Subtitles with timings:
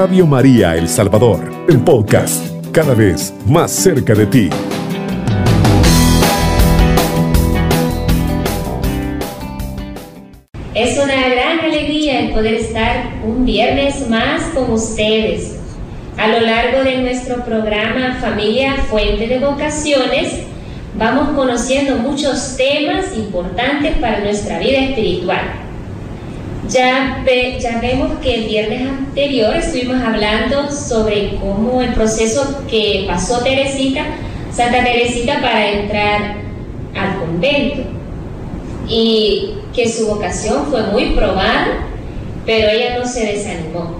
[0.00, 4.48] Radio María El Salvador, el podcast, cada vez más cerca de ti.
[10.74, 15.60] Es una gran alegría el poder estar un viernes más con ustedes.
[16.16, 20.32] A lo largo de nuestro programa Familia Fuente de Vocaciones,
[20.96, 25.69] vamos conociendo muchos temas importantes para nuestra vida espiritual.
[26.70, 27.24] Ya,
[27.82, 34.04] vemos que el viernes anterior estuvimos hablando sobre cómo el proceso que pasó Teresita,
[34.52, 36.36] Santa Teresita para entrar
[36.94, 37.82] al convento
[38.88, 41.86] y que su vocación fue muy probada,
[42.46, 43.96] pero ella no se desanimó.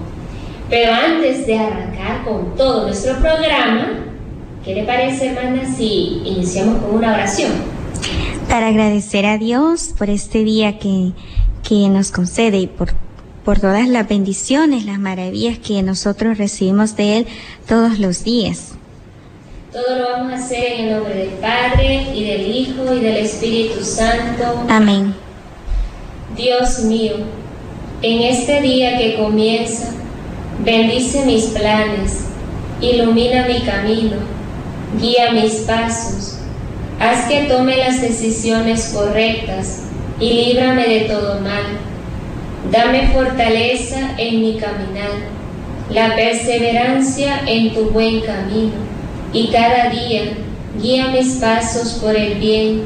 [0.69, 4.05] Pero antes de arrancar con todo nuestro programa,
[4.63, 7.51] ¿qué le parece, hermana, si iniciamos con una oración?
[8.47, 11.11] Para agradecer a Dios por este día que
[11.71, 12.89] que nos concede y por,
[13.45, 17.27] por todas las bendiciones, las maravillas que nosotros recibimos de Él
[17.65, 18.73] todos los días.
[19.71, 23.15] Todo lo vamos a hacer en el nombre del Padre y del Hijo y del
[23.15, 24.65] Espíritu Santo.
[24.67, 25.15] Amén.
[26.35, 27.13] Dios mío,
[28.01, 29.93] en este día que comienza,
[30.65, 32.25] bendice mis planes,
[32.81, 34.17] ilumina mi camino,
[34.99, 36.35] guía mis pasos,
[36.99, 39.83] haz que tome las decisiones correctas
[40.21, 41.79] y líbrame de todo mal.
[42.71, 45.09] Dame fortaleza en mi caminar,
[45.89, 48.71] la perseverancia en tu buen camino,
[49.33, 50.33] y cada día
[50.81, 52.83] guía mis pasos por el bien,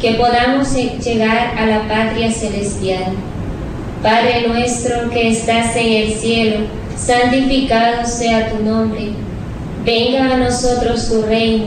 [0.00, 3.12] que podamos llegar a la patria celestial.
[4.02, 6.56] Padre nuestro que estás en el cielo,
[6.96, 9.10] santificado sea tu nombre.
[9.84, 11.66] Venga a nosotros tu reino,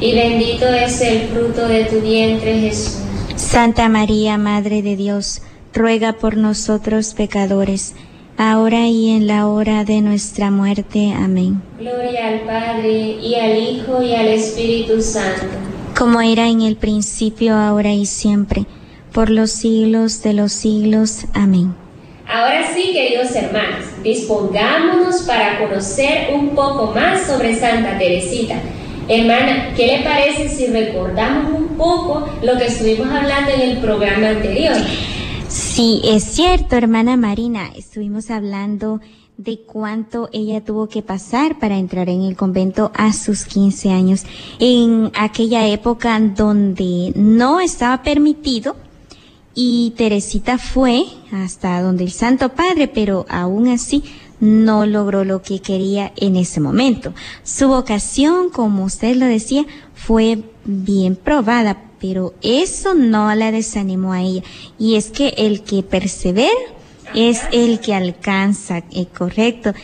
[0.00, 2.98] y bendito es el fruto de tu vientre Jesús.
[3.36, 5.42] Santa María, Madre de Dios,
[5.74, 7.94] ruega por nosotros pecadores,
[8.36, 11.12] ahora y en la hora de nuestra muerte.
[11.14, 11.62] Amén.
[11.78, 15.46] Gloria al Padre, y al Hijo, y al Espíritu Santo.
[15.96, 18.66] Como era en el principio, ahora y siempre,
[19.12, 21.26] por los siglos de los siglos.
[21.34, 21.74] Amén.
[22.26, 28.54] Ahora sí, queridos hermanos, dispongámonos para conocer un poco más sobre Santa Teresita.
[29.12, 34.28] Hermana, ¿qué le parece si recordamos un poco lo que estuvimos hablando en el programa
[34.28, 34.76] anterior?
[35.48, 37.72] Sí, es cierto, hermana Marina.
[37.76, 39.00] Estuvimos hablando
[39.36, 44.22] de cuánto ella tuvo que pasar para entrar en el convento a sus 15 años,
[44.60, 48.76] en aquella época donde no estaba permitido
[49.56, 54.04] y Teresita fue hasta donde el Santo Padre, pero aún así
[54.40, 57.14] no logró lo que quería en ese momento.
[57.44, 64.22] Su vocación, como usted lo decía, fue bien probada pero eso no la desanimó a
[64.22, 64.42] ella.
[64.78, 66.50] Y es que el que persevera
[67.14, 69.74] es el que alcanza, eh, correcto.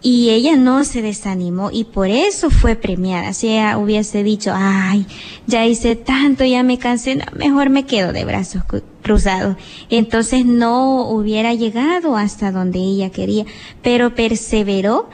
[0.00, 3.32] Y ella no se desanimó y por eso fue premiada.
[3.34, 5.06] Si ella hubiese dicho, ay,
[5.46, 8.62] ya hice tanto, ya me cansé, mejor me quedo de brazos
[9.08, 9.56] cruzados.
[9.88, 13.46] Entonces no hubiera llegado hasta donde ella quería,
[13.82, 15.08] pero perseveró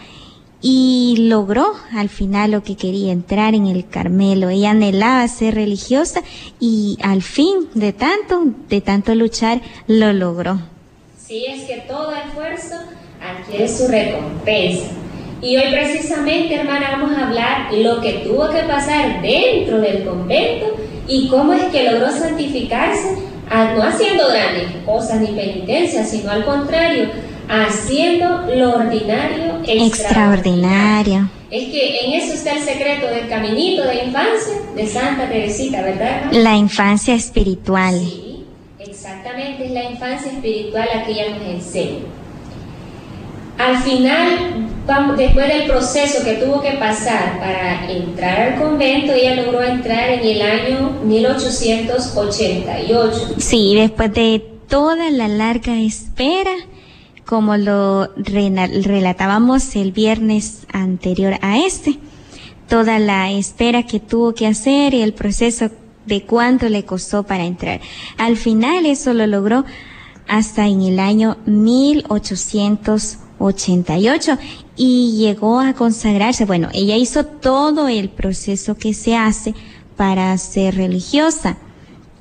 [0.61, 4.49] y logró al final lo que quería, entrar en el Carmelo.
[4.49, 6.23] Ella anhelaba ser religiosa
[6.59, 10.59] y al fin de tanto, de tanto luchar, lo logró.
[11.17, 12.75] Sí, es que todo esfuerzo
[13.23, 14.91] adquiere su recompensa.
[15.41, 20.75] Y hoy precisamente, hermana, vamos a hablar lo que tuvo que pasar dentro del convento
[21.07, 23.34] y cómo es que logró santificarse,
[23.75, 27.11] no haciendo grandes cosas ni penitencias, sino al contrario,
[27.49, 31.29] haciendo lo ordinario extraordinario.
[31.51, 36.33] Es que en eso está el secreto del caminito de infancia de Santa Teresita, ¿verdad?
[36.33, 37.95] La infancia espiritual.
[38.01, 38.45] Sí,
[38.81, 42.01] exactamente, es la infancia espiritual la que ella nos enseña.
[43.57, 44.69] Al final,
[45.17, 50.21] después del proceso que tuvo que pasar para entrar al convento, ella logró entrar en
[50.21, 53.37] el año 1888.
[53.39, 56.53] Sí, después de toda la larga espera,
[57.25, 61.99] como lo relatábamos el viernes anterior a este.
[62.69, 65.71] Toda la espera que tuvo que hacer y el proceso
[66.05, 67.81] de cuánto le costó para entrar.
[68.19, 69.65] Al final eso lo logró
[70.29, 74.39] hasta en el año 1888 88
[74.77, 76.45] y llegó a consagrarse.
[76.45, 79.55] Bueno, ella hizo todo el proceso que se hace
[79.97, 81.57] para ser religiosa.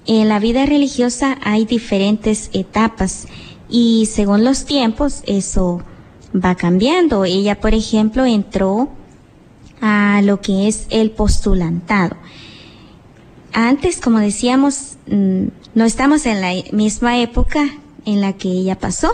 [0.06, 3.28] En la vida religiosa hay diferentes etapas
[3.70, 5.82] y según los tiempos eso
[6.34, 7.26] va cambiando.
[7.26, 8.90] Ella, por ejemplo, entró
[9.82, 12.16] a lo que es el postulantado.
[13.54, 15.46] Antes, como decíamos, mm,
[15.76, 17.66] no estamos en la misma época
[18.06, 19.12] en la que ella pasó.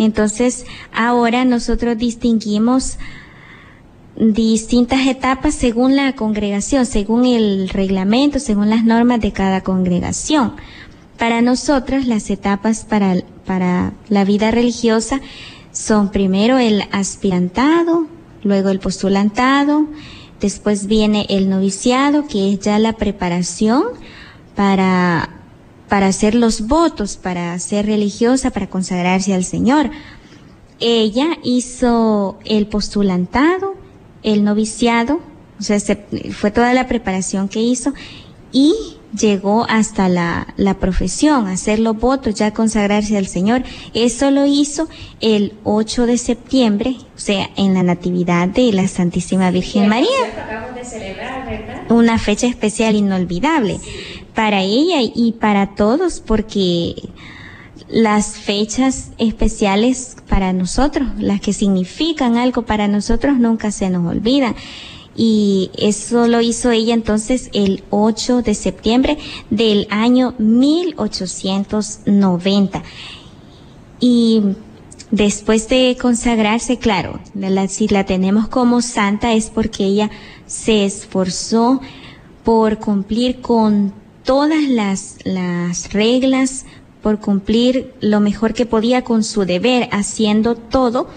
[0.00, 0.64] Entonces,
[0.94, 2.96] ahora nosotros distinguimos
[4.16, 10.54] distintas etapas según la congregación, según el reglamento, según las normas de cada congregación.
[11.18, 13.14] Para nosotros las etapas para,
[13.44, 15.20] para la vida religiosa
[15.70, 18.06] son primero el aspirantado,
[18.42, 19.86] luego el postulantado,
[20.40, 23.84] después viene el noviciado, que es ya la preparación
[24.56, 25.39] para,
[25.90, 29.90] para hacer los votos, para ser religiosa, para consagrarse al Señor.
[30.78, 33.74] Ella hizo el postulantado,
[34.22, 35.20] el noviciado,
[35.58, 35.78] o sea,
[36.32, 37.92] fue toda la preparación que hizo
[38.52, 38.72] y
[39.18, 43.64] llegó hasta la, la profesión, hacer los votos, ya consagrarse al Señor.
[43.92, 44.88] Eso lo hizo
[45.20, 50.08] el 8 de septiembre, o sea, en la Natividad de la Santísima Virgen María.
[51.88, 53.80] Una fecha especial inolvidable
[54.34, 56.94] para ella y para todos, porque
[57.88, 64.56] las fechas especiales para nosotros, las que significan algo para nosotros, nunca se nos olvidan
[65.16, 69.18] y eso lo hizo ella entonces el 8 de septiembre
[69.50, 72.82] del año 1890.
[74.00, 74.42] Y
[75.10, 77.20] después de consagrarse, claro,
[77.68, 80.10] si la tenemos como santa es porque ella
[80.46, 81.82] se esforzó
[82.44, 83.92] por cumplir con
[84.24, 86.66] todas las, las reglas,
[87.02, 91.08] por cumplir lo mejor que podía con su deber, haciendo todo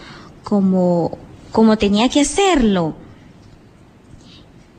[0.44, 1.18] como,
[1.52, 2.96] como tenía que hacerlo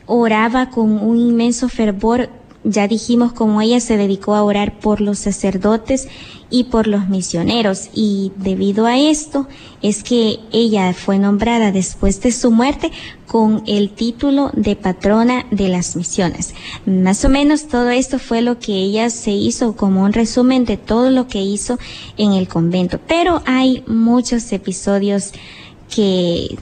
[0.06, 2.29] oraba con un inmenso fervor.
[2.64, 6.08] Ya dijimos cómo ella se dedicó a orar por los sacerdotes
[6.49, 9.46] y por los misioneros y debido a esto
[9.82, 12.90] es que ella fue nombrada después de su muerte
[13.26, 16.55] con el título de patrona de las misiones.
[16.87, 20.76] Más o menos todo esto fue lo que ella se hizo como un resumen de
[20.76, 21.78] todo lo que hizo
[22.17, 22.99] en el convento.
[23.06, 25.32] Pero hay muchos episodios
[25.94, 26.56] que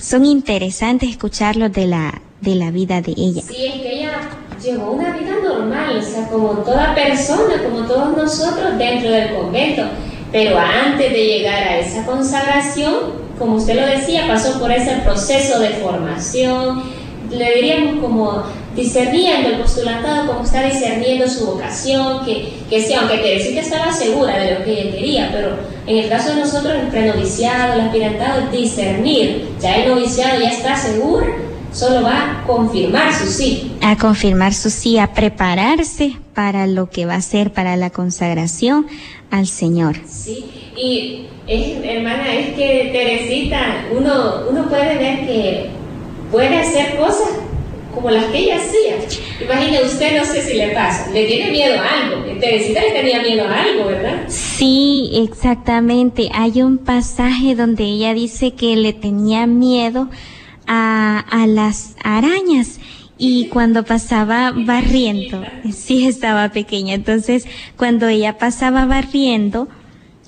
[0.00, 3.42] son interesantes escucharlos de la de la vida de ella.
[3.42, 4.12] Sí, es que ella
[4.60, 9.84] llevó una vida normal, o sea, como toda persona, como todos nosotros dentro del convento.
[10.32, 12.94] Pero antes de llegar a esa consagración,
[13.38, 16.82] como usted lo decía, pasó por ese proceso de formación,
[17.30, 18.42] le diríamos como
[18.74, 24.36] discerniendo el postulantado, como está discerniendo su vocación, que, que sí, aunque Teresita estaba segura
[24.38, 25.56] de lo que ella quería, pero
[25.86, 30.76] en el caso de nosotros, el prenoviciado, el aspirantado, discernir, ya el noviciado ya está
[30.76, 33.72] seguro solo va a confirmar su sí.
[33.80, 38.86] A confirmar su sí, a prepararse para lo que va a ser para la consagración
[39.30, 39.96] al Señor.
[40.06, 40.44] Sí,
[40.76, 45.70] y hermana, es que Teresita, uno, uno puede ver que
[46.30, 47.28] puede hacer cosas
[47.94, 48.96] como las que ella hacía.
[49.40, 52.40] Imagine usted, no sé si le pasa, le tiene miedo a algo.
[52.40, 54.24] Teresita le tenía miedo a algo, ¿verdad?
[54.28, 56.28] Sí, exactamente.
[56.32, 60.08] Hay un pasaje donde ella dice que le tenía miedo
[60.66, 62.80] a, a las arañas
[63.18, 67.46] y cuando pasaba barriendo, sí estaba pequeña, entonces
[67.76, 69.68] cuando ella pasaba barriendo,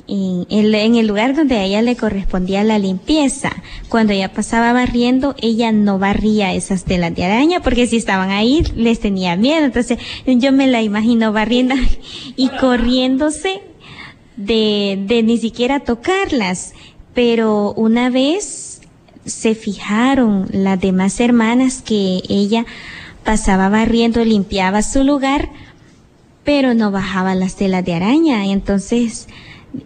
[0.07, 3.51] en el, en el lugar donde a ella le correspondía la limpieza.
[3.89, 8.65] Cuando ella pasaba barriendo, ella no barría esas telas de araña porque si estaban ahí
[8.77, 9.65] les tenía miedo.
[9.65, 11.75] Entonces yo me la imagino barriendo
[12.37, 13.63] y corriéndose
[14.37, 16.75] de, de ni siquiera tocarlas.
[17.15, 18.81] Pero una vez
[19.25, 22.67] se fijaron las demás hermanas que ella
[23.25, 25.49] pasaba barriendo, limpiaba su lugar,
[26.45, 28.47] pero no bajaba las telas de araña.
[28.47, 29.29] Entonces,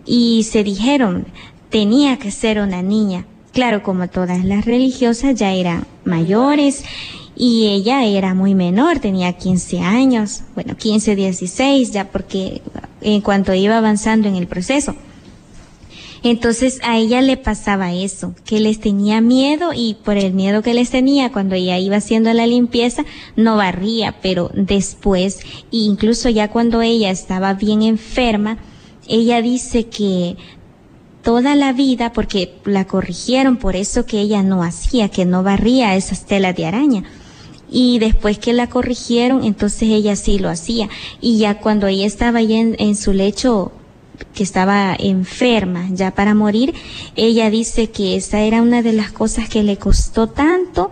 [0.06, 1.26] y se dijeron,
[1.70, 3.26] tenía que ser una niña.
[3.52, 6.84] Claro, como todas las religiosas ya eran mayores
[7.36, 12.62] y ella era muy menor, tenía 15 años, bueno, 15, 16, ya porque
[13.00, 14.94] en cuanto iba avanzando en el proceso.
[16.22, 20.74] Entonces a ella le pasaba eso, que les tenía miedo y por el miedo que
[20.74, 23.04] les tenía cuando ella iba haciendo la limpieza
[23.36, 25.38] no barría, pero después,
[25.70, 28.58] incluso ya cuando ella estaba bien enferma,
[29.08, 30.36] ella dice que
[31.22, 35.96] toda la vida, porque la corrigieron por eso que ella no hacía, que no barría
[35.96, 37.04] esas telas de araña.
[37.70, 40.88] Y después que la corrigieron, entonces ella sí lo hacía.
[41.20, 43.72] Y ya cuando ella estaba ahí en, en su lecho
[44.34, 46.74] que estaba enferma ya para morir,
[47.14, 50.90] ella dice que esa era una de las cosas que le costó tanto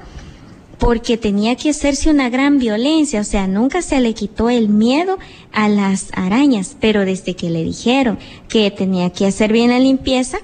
[0.79, 5.19] porque tenía que hacerse una gran violencia, o sea, nunca se le quitó el miedo
[5.53, 8.19] a las arañas, pero desde que le dijeron
[8.49, 10.39] que tenía que hacer bien la limpieza,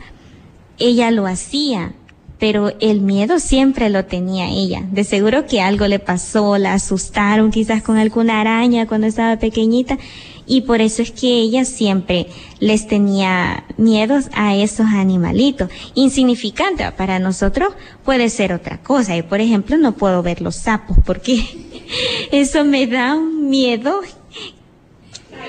[0.78, 1.92] ella lo hacía,
[2.38, 4.82] pero el miedo siempre lo tenía ella.
[4.90, 9.98] De seguro que algo le pasó, la asustaron quizás con alguna araña cuando estaba pequeñita
[10.46, 12.26] y por eso es que ella siempre
[12.58, 15.70] les tenía miedos a esos animalitos.
[15.94, 19.16] Insignificante para nosotros puede ser otra cosa.
[19.16, 21.44] Yo, por ejemplo, no puedo ver los sapos porque
[22.32, 24.00] eso me da un miedo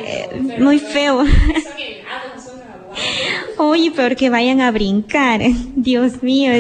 [0.02, 1.24] eh, muy feo.
[3.58, 5.42] Oye, peor que vayan a brincar.
[5.76, 6.52] Dios mío,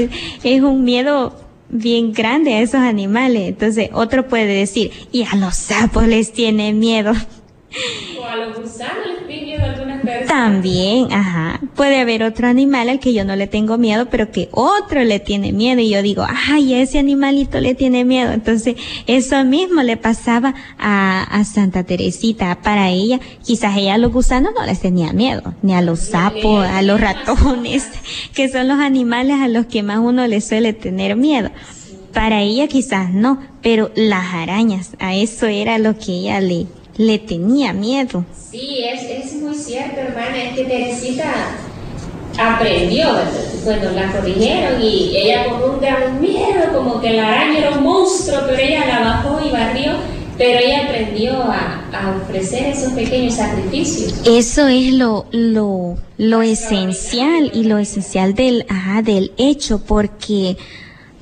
[0.43, 1.35] es un miedo
[1.69, 3.47] bien grande a esos animales.
[3.47, 7.13] Entonces, otro puede decir, y a los sapos les tiene miedo.
[8.19, 10.27] O a los gusanos les miedo algunas personas.
[10.27, 11.59] También, ajá.
[11.75, 15.19] Puede haber otro animal al que yo no le tengo miedo, pero que otro le
[15.19, 15.81] tiene miedo.
[15.81, 18.31] Y yo digo, ay, ese animalito le tiene miedo.
[18.31, 18.75] Entonces,
[19.07, 22.61] eso mismo le pasaba a, a Santa Teresita.
[22.61, 26.65] Para ella, quizás ella a los gusanos no les tenía miedo, ni a los sapos,
[26.65, 27.89] a los ratones,
[28.33, 31.49] que son los animales a los que más uno le suele tener miedo.
[32.13, 37.19] Para ella quizás no, pero las arañas, a eso era lo que ella le, le
[37.19, 38.25] tenía miedo.
[38.51, 41.33] Sí, es, es muy cierto, hermana, es que Teresita
[42.38, 43.07] aprendió,
[43.63, 47.83] bueno, la corrigieron y ella con un gran miedo, como que la araña era un
[47.83, 49.91] monstruo, pero ella la bajó y barrió,
[50.38, 54.13] pero ella aprendió a, a ofrecer esos pequeños sacrificios.
[54.25, 60.57] Eso es lo, lo, lo esencial y lo esencial del, ajá, del hecho, porque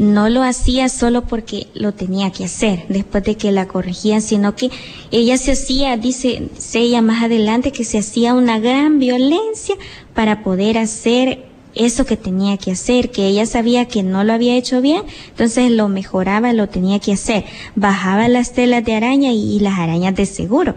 [0.02, 4.56] no lo hacía solo porque lo tenía que hacer después de que la corregían, sino
[4.56, 4.72] que
[5.12, 9.76] ella se hacía, dice ella más adelante, que se hacía una gran violencia
[10.16, 14.56] para poder hacer eso que tenía que hacer, que ella sabía que no lo había
[14.56, 17.46] hecho bien, entonces lo mejoraba, lo tenía que hacer.
[17.76, 20.74] Bajaba las telas de araña y, y las arañas de seguro.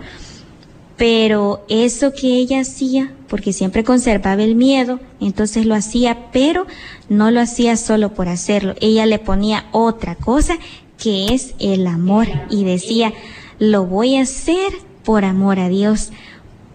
[0.99, 6.69] Pero eso que ella hacía, porque siempre conservaba el miedo, entonces lo hacía, pero
[7.09, 8.77] no lo hacía solo por hacerlo.
[8.81, 10.57] Ella le ponía otra cosa
[11.03, 13.13] que es el amor y decía,
[13.59, 14.73] lo voy a hacer
[15.03, 16.13] por amor a Dios,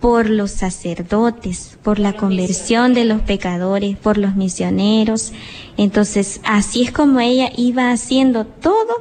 [0.02, 5.32] por los sacerdotes, por la conversión de los pecadores, por los misioneros.
[5.78, 8.96] Entonces, así es como ella iba haciendo todo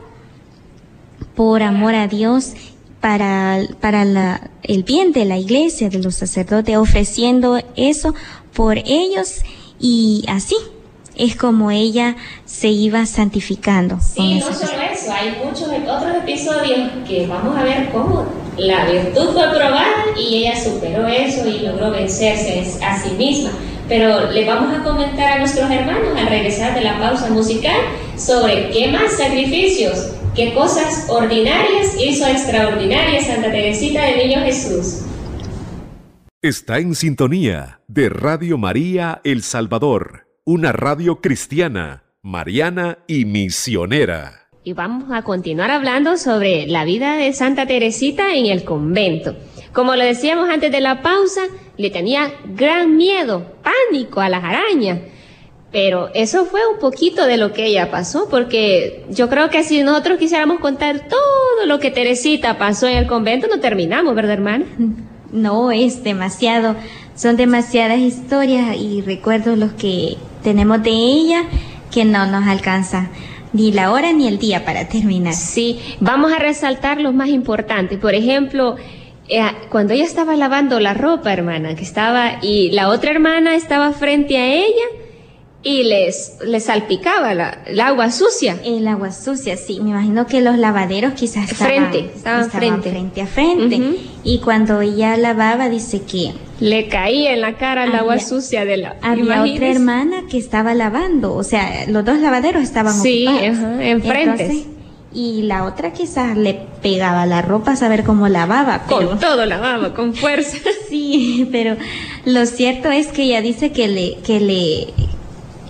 [1.35, 2.53] por amor a Dios
[3.01, 8.15] para, para la, el bien de la iglesia, de los sacerdotes, ofreciendo eso
[8.55, 9.41] por ellos
[9.79, 10.57] y así
[11.17, 13.99] es como ella se iba santificando.
[14.01, 18.25] Sí, no solo eso, hay muchos otros episodios que vamos a ver cómo
[18.57, 23.51] la virtud fue probada y ella superó eso y logró vencerse a sí misma.
[23.89, 27.77] Pero le vamos a comentar a nuestros hermanos al regresar de la pausa musical
[28.17, 35.03] sobre qué más sacrificios qué cosas ordinarias hizo extraordinarias Santa Teresita del Niño Jesús.
[36.41, 44.49] Está en sintonía de Radio María El Salvador, una radio cristiana, mariana y misionera.
[44.63, 49.35] Y vamos a continuar hablando sobre la vida de Santa Teresita en el convento.
[49.73, 51.41] Como lo decíamos antes de la pausa,
[51.77, 55.01] le tenía gran miedo, pánico a las arañas.
[55.71, 59.83] Pero eso fue un poquito de lo que ella pasó, porque yo creo que si
[59.83, 64.65] nosotros quisiéramos contar todo lo que Teresita pasó en el convento, no terminamos, ¿verdad, hermana?
[65.31, 66.75] No, es demasiado,
[67.15, 71.43] son demasiadas historias y recuerdos los que tenemos de ella
[71.91, 73.11] que no nos alcanza
[73.53, 75.35] ni la hora ni el día para terminar.
[75.35, 77.99] Sí, vamos a resaltar los más importantes.
[77.99, 78.77] Por ejemplo,
[79.29, 83.93] eh, cuando ella estaba lavando la ropa, hermana, que estaba, y la otra hermana estaba
[83.93, 84.87] frente a ella,
[85.69, 88.57] y les, les salpicaba la, el agua sucia.
[88.65, 89.81] El agua sucia, sí.
[89.83, 92.91] Me imagino que los lavaderos quizás estaban frente, estaban, frente.
[92.91, 93.77] frente a frente.
[93.77, 93.97] Uh -huh.
[94.25, 98.79] Y cuando ella lavaba, dice que le caía en la cara el agua sucia de
[98.79, 98.97] la.
[99.03, 99.57] Había imagínese.
[99.57, 103.59] otra hermana que estaba lavando, o sea, los dos lavaderos estaban sí, ocupados.
[103.59, 104.65] Ajá, enfrente.
[105.13, 108.85] Y la otra quizás le pegaba la ropa a saber cómo lavaba.
[108.89, 109.11] Pero...
[109.11, 110.57] Con todo lavaba, con fuerza.
[110.89, 111.77] sí, pero
[112.25, 115.09] lo cierto es que ella dice que le, que le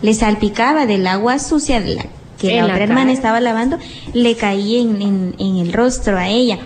[0.02, 2.06] le salpicaba del agua sucia de la,
[2.40, 2.84] que la la otra cara.
[2.84, 3.78] hermana estaba lavando,
[4.14, 6.58] le caía en, en, en el rostro a ella.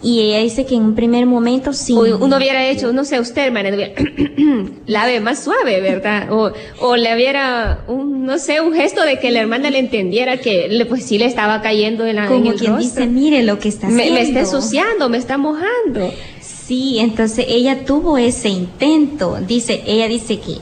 [0.00, 1.92] Y ella dice que en un primer momento sí.
[1.92, 3.94] Uno hubiera hecho, no sé usted, hermana, hubiera-
[4.86, 6.30] lave más suave, ¿verdad?
[6.32, 10.36] O, o le hubiera, un, no sé, un gesto de que la hermana le entendiera
[10.38, 13.02] que le, pues sí le estaba cayendo en, la, en como el quien rostro.
[13.02, 14.14] dice, mire lo que está me, haciendo.
[14.20, 16.12] me está ensuciando, me está mojando.
[16.40, 20.58] Sí, entonces ella tuvo ese intento, dice, ella dice que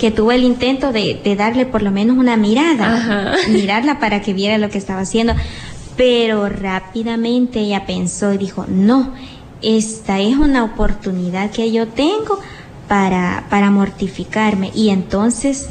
[0.00, 4.32] que tuvo el intento de, de darle por lo menos una mirada, mirarla para que
[4.32, 5.34] viera lo que estaba haciendo,
[5.94, 9.12] pero rápidamente ella pensó y dijo, no,
[9.60, 12.38] esta es una oportunidad que yo tengo
[12.88, 14.70] para, para mortificarme.
[14.74, 15.68] Y entonces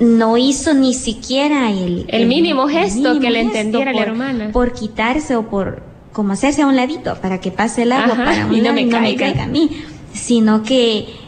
[0.00, 4.50] no hizo ni siquiera el, el, mínimo gesto que le entendiera la hermana.
[4.50, 5.82] Por quitarse o por
[6.14, 9.44] como hacerse a un ladito para que pase el agua para un no, me, caiga.
[9.44, 9.82] a mí,
[10.14, 11.25] sino que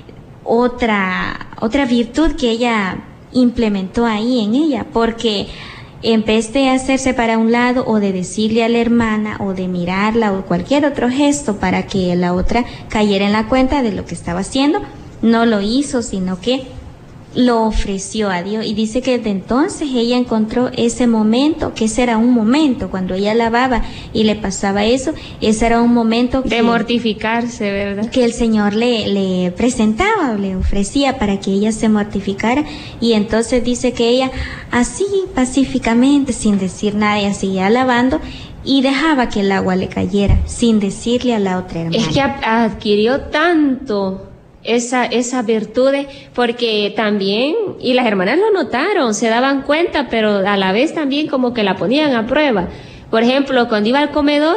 [0.49, 5.47] otra, otra virtud que ella implementó ahí en ella, porque
[6.03, 9.69] en vez de hacerse para un lado o de decirle a la hermana o de
[9.69, 14.07] mirarla o cualquier otro gesto para que la otra cayera en la cuenta de lo
[14.07, 14.81] que estaba haciendo,
[15.21, 16.67] no lo hizo, sino que
[17.35, 22.03] lo ofreció a Dios y dice que desde entonces ella encontró ese momento, que ese
[22.03, 23.83] era un momento, cuando ella lavaba
[24.13, 28.11] y le pasaba eso, ese era un momento de mortificarse, ¿verdad?
[28.11, 32.65] Que el Señor le, le presentaba, le ofrecía para que ella se mortificara
[33.01, 34.31] y entonces dice que ella
[34.71, 38.21] así pacíficamente, sin decir nada, ella seguía lavando
[38.65, 41.99] y dejaba que el agua le cayera sin decirle a la otra hermana.
[41.99, 44.28] Es que adquirió tanto
[44.69, 50.57] esa, esa virtudes, porque también, y las hermanas lo notaron, se daban cuenta, pero a
[50.57, 52.69] la vez también como que la ponían a prueba.
[53.11, 54.57] Por ejemplo, cuando iba al comedor,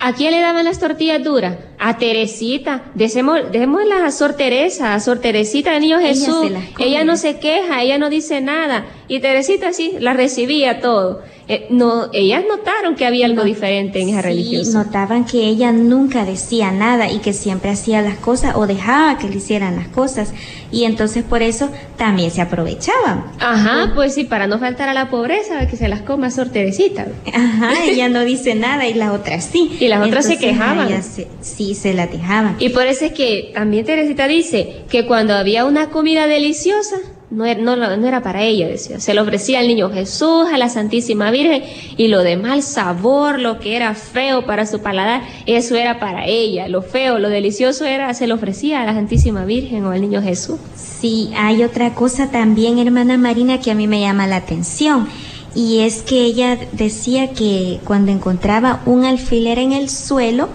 [0.00, 1.56] ¿a quién le daban las tortillas duras?
[1.78, 6.50] A Teresita, dejémosla a Sor Teresa, a Sor Teresita de Niño Jesús.
[6.78, 8.86] Ella, no se queja, ella no dice nada.
[9.06, 11.22] Y Teresita sí, la recibía todo.
[11.50, 16.26] Eh, no, ellas notaron que había algo diferente en esa sí, notaban que ella nunca
[16.26, 20.34] decía nada y que siempre hacía las cosas o dejaba que le hicieran las cosas.
[20.70, 23.24] Y entonces por eso también se aprovechaban.
[23.40, 27.06] Ajá, pues sí, para no faltar a la pobreza, que se las coma Sor Teresita.
[27.32, 29.74] Ajá, ella no dice nada y las otras sí.
[29.80, 31.02] Y las otras se quejaban.
[31.40, 32.56] sí, se la dejaban.
[32.58, 36.96] Y por eso es que también Teresita dice que cuando había una comida deliciosa,
[37.30, 39.00] no era, no, no era para ella, decía.
[39.00, 41.62] Se lo ofrecía al niño Jesús, a la Santísima Virgen,
[41.96, 46.26] y lo de mal sabor, lo que era feo para su paladar, eso era para
[46.26, 46.68] ella.
[46.68, 50.22] Lo feo, lo delicioso era, se lo ofrecía a la Santísima Virgen o al niño
[50.22, 50.58] Jesús.
[50.74, 55.08] Sí, hay otra cosa también, hermana Marina, que a mí me llama la atención.
[55.54, 60.48] Y es que ella decía que cuando encontraba un alfiler en el suelo,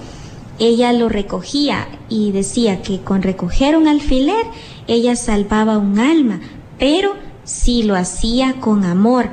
[0.60, 4.46] ella lo recogía y decía que con recoger un alfiler
[4.88, 6.39] ella salvaba un alma,
[6.78, 9.30] pero sí lo hacía con amor,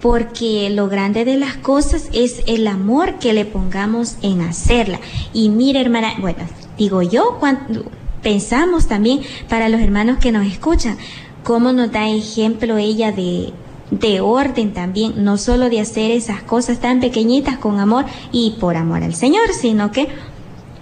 [0.00, 5.00] porque lo grande de las cosas es el amor que le pongamos en hacerla.
[5.32, 6.44] Y mire, hermana, bueno,
[6.76, 7.84] digo yo, cuando
[8.22, 10.98] pensamos también para los hermanos que nos escuchan,
[11.42, 13.52] cómo nos da ejemplo ella de
[13.90, 18.76] de orden también, no solo de hacer esas cosas tan pequeñitas con amor y por
[18.76, 20.08] amor al Señor, sino que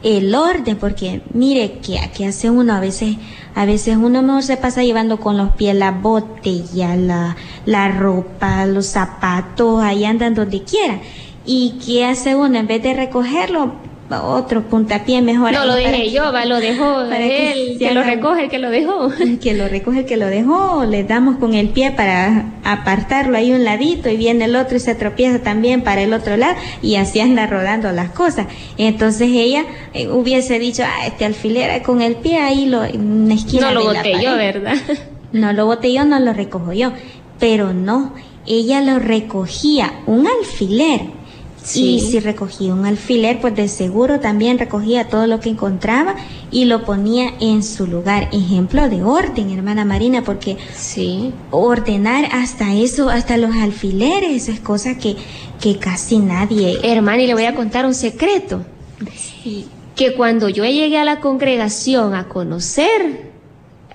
[0.02, 3.16] el orden, porque mire que aquí hace uno a veces,
[3.54, 7.36] a veces uno no se pasa llevando con los pies la botella, la,
[7.66, 11.00] la ropa, los zapatos, ahí andan donde quiera.
[11.44, 12.58] ¿Y qué hace uno?
[12.58, 13.72] En vez de recogerlo,
[14.20, 15.52] otro puntapié mejor.
[15.52, 19.10] No, lo dejé yo, va, lo dejó él, que, lo recoge el que lo dejó.
[19.40, 23.52] Que lo recoge el que lo dejó, le damos con el pie para apartarlo ahí
[23.52, 26.96] un ladito y viene el otro y se tropieza también para el otro lado y
[26.96, 28.46] así anda rodando las cosas.
[28.76, 33.72] Entonces ella eh, hubiese dicho, ah, este alfiler con el pie ahí lo, en esquina
[33.72, 34.74] No lo boté yo, ¿verdad?
[35.32, 36.92] No lo boté yo, no lo recojo yo.
[37.38, 38.12] Pero no,
[38.46, 41.21] ella lo recogía, un alfiler
[41.74, 46.16] y si recogía un alfiler, pues de seguro también recogía todo lo que encontraba
[46.50, 48.28] y lo ponía en su lugar.
[48.32, 51.32] Ejemplo de orden, hermana Marina, porque sí.
[51.50, 55.16] ordenar hasta eso, hasta los alfileres, eso es cosa que,
[55.60, 56.78] que casi nadie.
[56.82, 58.64] Hermana, y le voy a contar un secreto.
[59.14, 59.66] Sí.
[59.94, 63.30] Que cuando yo llegué a la congregación a conocer,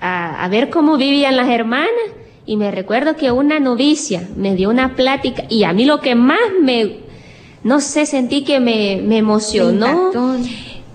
[0.00, 1.90] a, a ver cómo vivían las hermanas,
[2.46, 6.14] y me recuerdo que una novicia me dio una plática, y a mí lo que
[6.14, 7.07] más me
[7.64, 10.10] no sé, sentí que me, me emocionó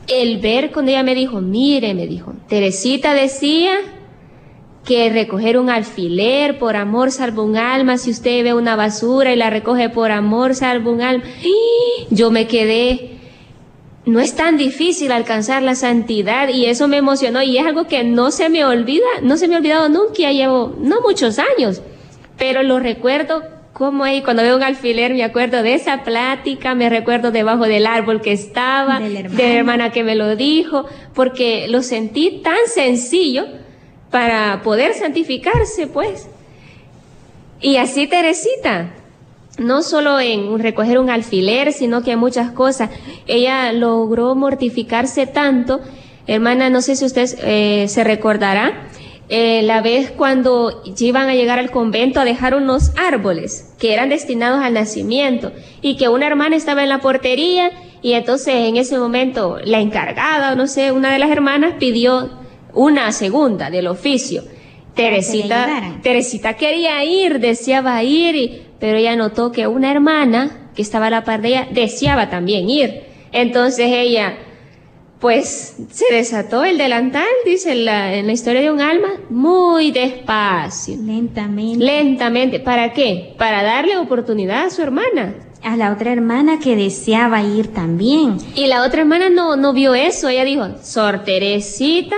[0.07, 3.71] el ver cuando ella me dijo, mire, me dijo, Teresita decía
[4.85, 9.37] que recoger un alfiler por amor salva un alma, si usted ve una basura y
[9.37, 11.23] la recoge por amor salva un alma.
[12.09, 13.17] Yo me quedé,
[14.05, 18.03] no es tan difícil alcanzar la santidad y eso me emocionó y es algo que
[18.03, 21.81] no se me olvida, no se me ha olvidado nunca, ya llevo no muchos años,
[22.37, 23.41] pero lo recuerdo
[23.73, 27.87] como ahí cuando veo un alfiler me acuerdo de esa plática, me recuerdo debajo del
[27.87, 33.45] árbol que estaba, de la hermana, que me lo dijo, porque lo sentí tan sencillo
[34.11, 36.29] para poder santificarse, pues.
[37.61, 38.93] Y así Teresita,
[39.57, 42.91] no solo en recoger un alfiler, sino que en muchas cosas,
[43.25, 45.81] ella logró mortificarse tanto.
[46.27, 48.87] Hermana, no sé si usted eh, se recordará,
[49.29, 54.09] eh, la vez cuando iban a llegar al convento a dejar unos árboles que eran
[54.09, 58.97] destinados al nacimiento y que una hermana estaba en la portería y entonces en ese
[58.99, 62.29] momento la encargada, o no sé, una de las hermanas pidió
[62.73, 64.43] una segunda del oficio.
[64.93, 71.09] Teresita, Teresita quería ir, deseaba ir, pero ella notó que una hermana que estaba a
[71.09, 73.03] la par de ella deseaba también ir.
[73.31, 74.37] Entonces ella
[75.23, 80.97] pues se desató el delantal, dice la, en la historia de un alma, muy despacio.
[81.01, 81.81] Lentamente.
[81.81, 82.59] Lentamente.
[82.59, 83.33] ¿Para qué?
[83.37, 85.35] Para darle oportunidad a su hermana.
[85.63, 88.35] A la otra hermana que deseaba ir también.
[88.53, 90.27] Y la otra hermana no, no vio eso.
[90.27, 92.17] Ella dijo, Sor Teresita,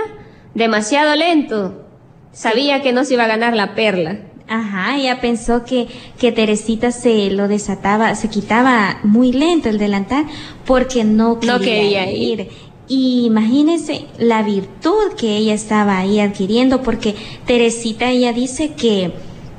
[0.54, 1.86] demasiado lento.
[2.32, 4.18] Sabía que no se iba a ganar la perla.
[4.48, 5.86] Ajá, ella pensó que,
[6.18, 10.26] que Teresita se lo desataba, se quitaba muy lento el delantal
[10.64, 12.48] porque no quería, no quería ir.
[12.88, 19.12] Y imagínense la virtud que ella estaba ahí adquiriendo, porque Teresita ella dice que,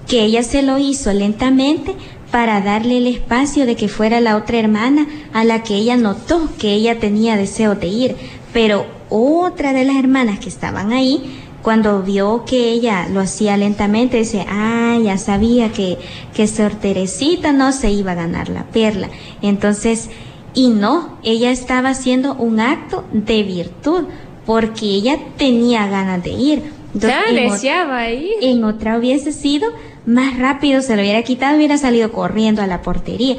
[0.08, 1.96] que ella se lo hizo lentamente
[2.32, 6.50] para darle el espacio de que fuera la otra hermana a la que ella notó
[6.58, 8.16] que ella tenía deseo de ir.
[8.54, 14.18] Pero otra de las hermanas que estaban ahí, cuando vio que ella lo hacía lentamente,
[14.18, 15.98] dice, ah, ya sabía que,
[16.34, 19.10] que Sor Teresita no se iba a ganar la perla.
[19.42, 20.10] Entonces,
[20.58, 24.06] y no, ella estaba haciendo un acto de virtud
[24.44, 26.64] porque ella tenía ganas de ir.
[26.96, 28.32] ya deseaba ir.
[28.42, 29.70] En otra hubiese sido
[30.08, 33.36] más rápido, se lo hubiera quitado, hubiera salido corriendo a la portería.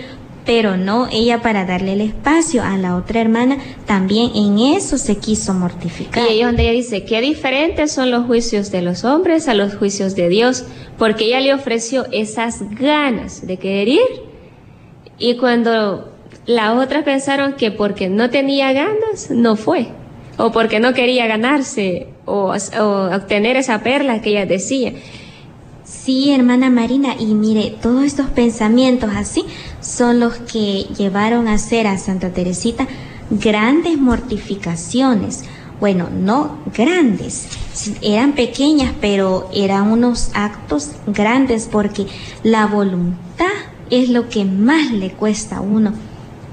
[0.47, 5.17] Pero no, ella para darle el espacio a la otra hermana, también en eso se
[5.17, 6.23] quiso mortificar.
[6.25, 9.75] Y ahí donde ella dice, qué diferentes son los juicios de los hombres a los
[9.75, 14.29] juicios de Dios, porque ella le ofreció esas ganas de querer ir.
[15.19, 16.13] Y cuando
[16.49, 19.89] las otras pensaron que porque no tenía ganas, no fue.
[20.39, 22.55] O porque no quería ganarse o,
[23.15, 24.95] obtener esa perla que ella decía.
[25.85, 29.45] Sí, hermana Marina, y mire, todos estos pensamientos así
[29.83, 32.89] son los que llevaron a hacer a Santa Teresita
[33.29, 35.45] grandes mortificaciones.
[35.81, 37.49] Bueno, no grandes,
[38.01, 42.07] eran pequeñas, pero eran unos actos grandes porque
[42.43, 43.47] la voluntad
[43.91, 45.93] es lo que más le cuesta a uno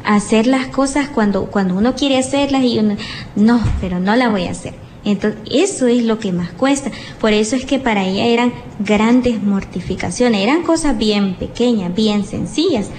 [0.06, 2.96] hacer las cosas cuando, cuando uno quiere hacerlas y uno,
[3.36, 4.74] no, pero no la voy a hacer.
[5.04, 6.90] Entonces, eso es lo que más cuesta.
[7.20, 12.90] Por eso es que para ella eran grandes mortificaciones, eran cosas bien pequeñas, bien sencillas,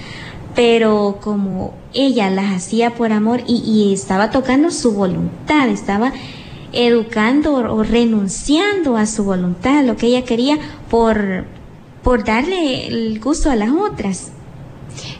[0.55, 6.13] pero como ella las hacía por amor y, y estaba tocando su voluntad, estaba
[6.73, 10.57] educando o renunciando a su voluntad, lo que ella quería
[10.89, 11.45] por,
[12.03, 14.31] por darle el gusto a las otras.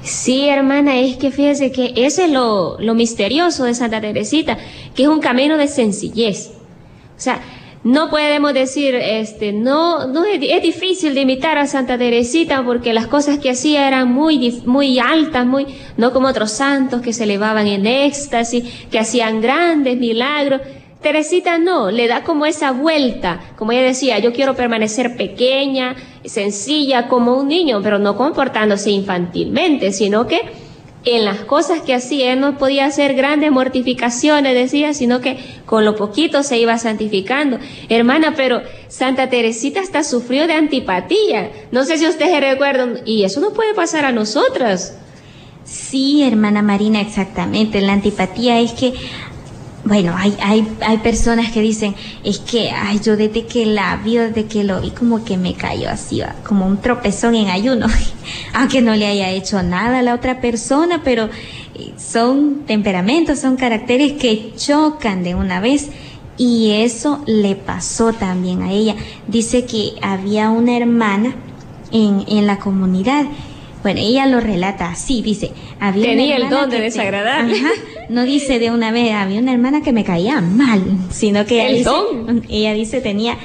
[0.01, 4.57] Sí, hermana, es que fíjese que ese es lo, lo misterioso de Santa Teresita,
[4.95, 6.51] que es un camino de sencillez.
[7.15, 7.41] O sea,
[7.83, 12.93] no podemos decir, este, no, no es, es, difícil de imitar a Santa Teresita porque
[12.93, 17.23] las cosas que hacía eran muy, muy altas, muy, no como otros santos que se
[17.23, 20.61] elevaban en éxtasis, que hacían grandes milagros.
[21.01, 27.07] Teresita no, le da como esa vuelta, como ella decía, yo quiero permanecer pequeña, sencilla
[27.07, 30.41] como un niño, pero no comportándose infantilmente, sino que
[31.05, 35.85] en las cosas que hacía, él no podía hacer grandes mortificaciones, decía, sino que con
[35.85, 37.59] lo poquito se iba santificando.
[37.87, 41.51] Hermana, pero Santa Teresita hasta sufrió de antipatía.
[41.71, 44.97] No sé si ustedes recuerdan, y eso no puede pasar a nosotras.
[45.63, 47.79] Sí, hermana Marina, exactamente.
[47.79, 48.93] La antipatía es que
[49.87, 54.17] bueno, hay, hay, hay personas que dicen, es que, ay, yo desde que la vi,
[54.17, 57.87] desde que lo vi, como que me cayó así, como un tropezón en ayuno,
[58.53, 61.29] aunque no le haya hecho nada a la otra persona, pero
[61.75, 65.89] eh, son temperamentos, son caracteres que chocan de una vez.
[66.39, 68.95] Y eso le pasó también a ella.
[69.27, 71.33] Dice que había una hermana
[71.91, 73.25] en, en la comunidad
[73.87, 77.45] bueno, ella lo relata así, dice, había Tenía el don de desagradar.
[78.09, 81.69] no dice de una vez, había una hermana que me caía mal, sino que ella,
[81.69, 82.43] ¿El dice, don?
[82.49, 83.37] ella dice, tenía,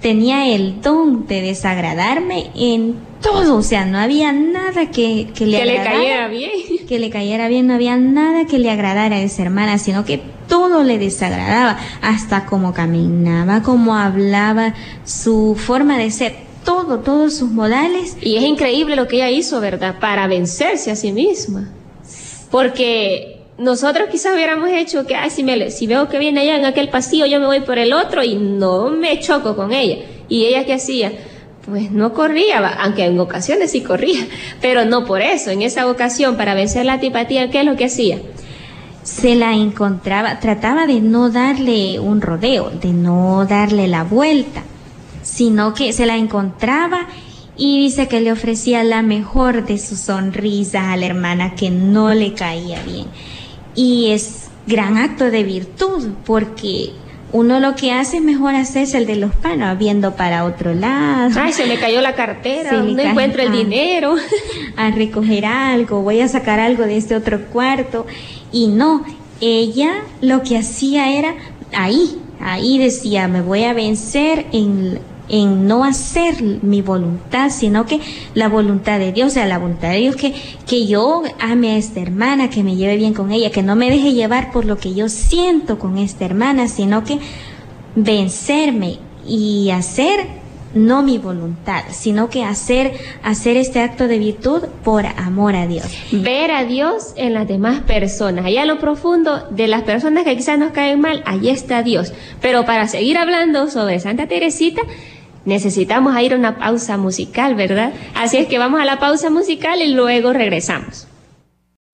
[0.00, 5.58] tenía el don de desagradarme en todo, o sea, no había nada que, que le
[5.58, 6.50] que le cayera bien.
[6.88, 10.22] Que le cayera bien, no había nada que le agradara a esa hermana, sino que
[10.48, 14.72] todo le desagradaba, hasta cómo caminaba, cómo hablaba,
[15.04, 18.16] su forma de ser todo, todos sus modales.
[18.20, 19.98] Y es increíble lo que ella hizo, ¿verdad?
[20.00, 21.70] Para vencerse a sí misma.
[22.50, 26.64] Porque nosotros quizás hubiéramos hecho que, ay, si, me, si veo que viene allá en
[26.64, 30.04] aquel pasillo, yo me voy por el otro y no me choco con ella.
[30.28, 31.12] ¿Y ella qué hacía?
[31.66, 34.26] Pues no corría, aunque en ocasiones sí corría,
[34.60, 35.50] pero no por eso.
[35.50, 38.18] En esa ocasión, para vencer la antipatía, ¿qué es lo que hacía?
[39.04, 44.62] se la encontraba, trataba de no darle un rodeo, de no darle la vuelta,
[45.34, 47.08] sino que se la encontraba
[47.56, 52.14] y dice que le ofrecía la mejor de sus sonrisas a la hermana que no
[52.14, 53.06] le caía bien.
[53.74, 56.92] Y es gran acto de virtud porque
[57.32, 61.32] uno lo que hace es mejor hacerse el de los panos, viendo para otro lado.
[61.40, 64.14] Ay, se me cayó la cartera, no encuentro el dinero.
[64.76, 68.06] A recoger algo, voy a sacar algo de este otro cuarto.
[68.52, 69.04] Y no,
[69.40, 71.34] ella lo que hacía era
[71.72, 78.00] ahí, ahí decía, me voy a vencer en en no hacer mi voluntad, sino que
[78.34, 80.34] la voluntad de Dios, o sea, la voluntad de Dios que,
[80.66, 83.90] que yo ame a esta hermana, que me lleve bien con ella, que no me
[83.90, 87.18] deje llevar por lo que yo siento con esta hermana, sino que
[87.96, 95.06] vencerme y hacer no mi voluntad, sino que hacer, hacer este acto de virtud por
[95.06, 95.86] amor a Dios.
[96.10, 98.44] Ver a Dios en las demás personas.
[98.44, 102.12] Allá en lo profundo de las personas que quizás nos caen mal, allí está Dios.
[102.40, 104.82] Pero para seguir hablando sobre Santa Teresita,
[105.44, 107.92] necesitamos ir a una pausa musical, ¿verdad?
[108.14, 111.08] Así es que vamos a la pausa musical y luego regresamos.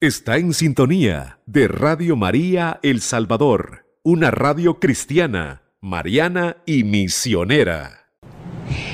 [0.01, 8.07] Está en sintonía de Radio María El Salvador, una radio cristiana, mariana y misionera.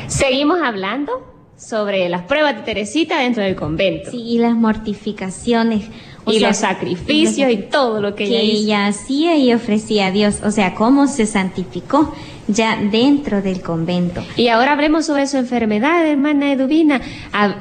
[0.08, 4.10] Seguimos hablando sobre las pruebas de Teresita dentro del convento.
[4.10, 5.88] Sí, y las mortificaciones.
[6.26, 10.40] y los sacrificios y todo lo que, que ella hacía y ofrecía a Dios.
[10.42, 12.12] O sea, cómo se santificó
[12.48, 14.22] ya dentro del convento.
[14.36, 17.00] Y ahora hablemos sobre su enfermedad, hermana Eduvina.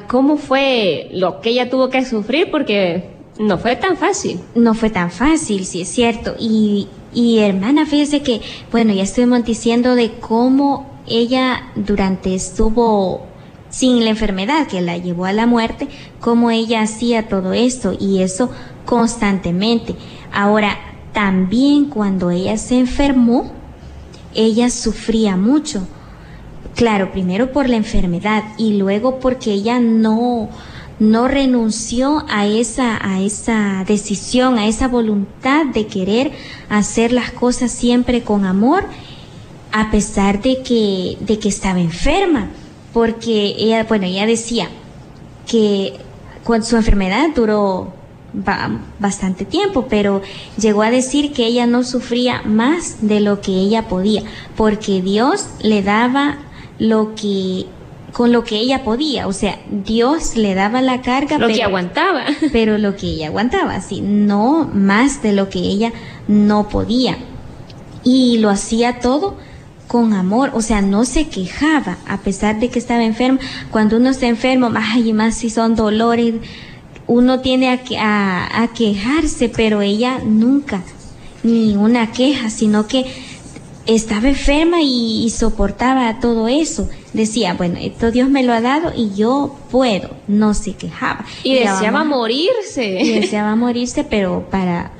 [0.06, 2.50] ¿Cómo fue lo que ella tuvo que sufrir?
[2.50, 4.40] Porque no fue tan fácil.
[4.54, 6.34] No fue tan fácil, sí es cierto.
[6.38, 13.26] Y, y hermana, fíjese que, bueno, ya estuvimos diciendo de cómo ella durante estuvo
[13.68, 15.88] sin la enfermedad que la llevó a la muerte,
[16.20, 18.50] cómo ella hacía todo esto y eso
[18.84, 19.96] constantemente.
[20.32, 20.78] Ahora,
[21.12, 23.52] también cuando ella se enfermó,
[24.36, 25.86] ella sufría mucho.
[26.74, 30.50] Claro, primero por la enfermedad y luego porque ella no,
[30.98, 36.32] no renunció a esa, a esa decisión, a esa voluntad de querer
[36.68, 38.84] hacer las cosas siempre con amor,
[39.72, 42.50] a pesar de que, de que estaba enferma,
[42.92, 44.68] porque ella, bueno, ella decía
[45.46, 45.94] que
[46.44, 47.92] cuando su enfermedad duró
[48.98, 50.22] bastante tiempo, pero
[50.58, 54.22] llegó a decir que ella no sufría más de lo que ella podía,
[54.56, 56.38] porque Dios le daba
[56.78, 57.66] lo que
[58.12, 62.24] con lo que ella podía, o sea, Dios le daba la carga, lo que aguantaba,
[62.52, 65.92] pero lo que ella aguantaba, sí, no más de lo que ella
[66.26, 67.18] no podía.
[68.04, 69.36] Y lo hacía todo
[69.86, 73.38] con amor, o sea, no se quejaba a pesar de que estaba enferma.
[73.70, 76.36] Cuando uno está enfermo, ay, más si son dolores,
[77.06, 80.82] uno tiene a, a, quejarse, pero ella nunca,
[81.42, 83.04] ni una queja, sino que
[83.86, 86.88] estaba enferma y, soportaba todo eso.
[87.12, 91.24] Decía, bueno, esto Dios me lo ha dado y yo puedo, no se quejaba.
[91.42, 93.00] Y, deseaba morirse.
[93.00, 94.90] Y deseaba morirse, pero para,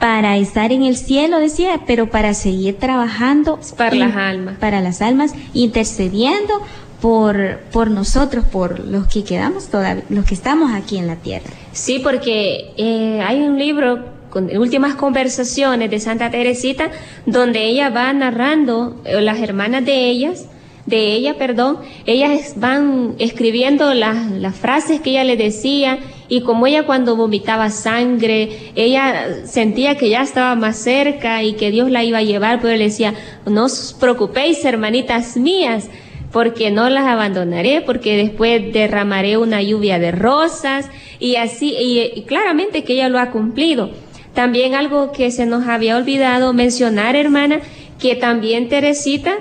[0.00, 3.60] para estar en el cielo, decía, pero para seguir trabajando.
[3.76, 4.58] Para las almas.
[4.58, 6.60] Para las almas, intercediendo
[7.04, 11.50] por, por nosotros, por los que quedamos todavía, los que estamos aquí en la tierra.
[11.72, 16.90] Sí, porque eh, hay un libro con últimas conversaciones de Santa Teresita
[17.26, 20.46] donde ella va narrando eh, las hermanas de ellas
[20.86, 26.66] de ella, perdón, ellas van escribiendo las, las frases que ella le decía y como
[26.66, 32.04] ella cuando vomitaba sangre, ella sentía que ya estaba más cerca y que Dios la
[32.04, 33.14] iba a llevar, pero le decía,
[33.46, 35.88] no os preocupéis, hermanitas mías,
[36.34, 42.82] porque no las abandonaré, porque después derramaré una lluvia de rosas y así, y, claramente
[42.82, 43.92] que ella lo ha cumplido.
[44.34, 47.60] También algo que se nos había olvidado mencionar, hermana,
[48.00, 49.36] que también Teresita,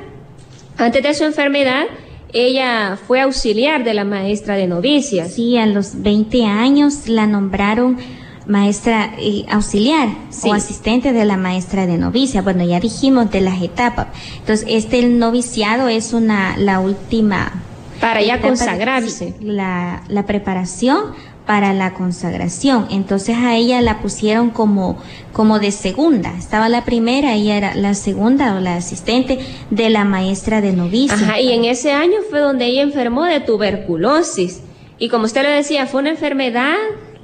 [0.77, 1.85] antes de su enfermedad,
[2.31, 5.33] ella fue auxiliar de la maestra de novicias.
[5.33, 7.97] Sí, a los 20 años la nombraron
[8.45, 10.09] maestra y auxiliar
[10.43, 12.41] o asistente de la maestra de novicia.
[12.41, 14.07] Bueno, ya dijimos de las etapas.
[14.39, 17.63] Entonces, este el noviciado es una la última
[17.99, 19.35] para ya consagrarse.
[19.39, 21.13] la, la preparación
[21.45, 22.87] para la consagración.
[22.89, 24.97] Entonces a ella la pusieron como,
[25.33, 26.33] como de segunda.
[26.37, 31.15] Estaba la primera, ella era la segunda o la asistente de la maestra de novicia.
[31.15, 34.61] Ajá, y en ese año fue donde ella enfermó de tuberculosis.
[34.99, 36.75] Y como usted lo decía, fue una enfermedad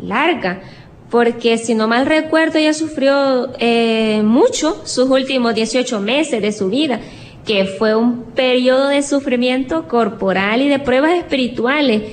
[0.02, 0.62] larga
[1.10, 6.70] porque si no mal recuerdo ella sufrió eh, mucho sus últimos 18 meses de su
[6.70, 7.00] vida,
[7.46, 12.04] que fue un periodo de sufrimiento corporal y de pruebas espirituales.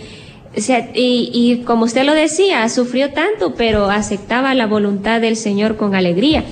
[0.94, 6.44] y, como usted lo decía, sufrió tanto, pero aceptaba la voluntad del Señor con alegría.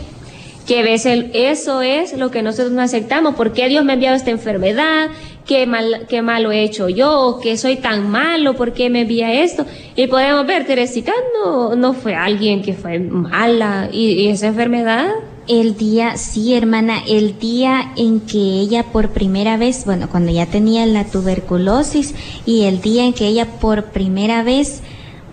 [0.66, 3.34] Que eso es lo que nosotros no aceptamos.
[3.34, 5.08] ¿Por qué Dios me ha enviado esta enfermedad?
[5.46, 7.38] ¿Qué, mal, qué malo he hecho yo?
[7.42, 8.54] ¿Que soy tan malo?
[8.54, 9.66] ¿Por qué me envía esto?
[9.94, 13.88] Y podemos ver, Teresita no, no fue alguien que fue mala.
[13.92, 15.06] y esa enfermedad
[15.48, 20.46] el día, sí hermana, el día en que ella por primera vez, bueno, cuando ya
[20.46, 22.14] tenía la tuberculosis
[22.46, 24.82] y el día en que ella por primera vez